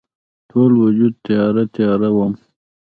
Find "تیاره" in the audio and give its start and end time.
1.25-1.63, 1.75-2.09